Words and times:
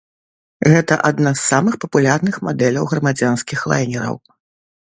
Гэта 0.71 0.97
адна 1.09 1.33
з 1.35 1.41
самых 1.51 1.77
папулярных 1.85 2.35
мадэляў 2.49 2.91
грамадзянскіх 2.95 3.59
лайнераў. 3.75 4.15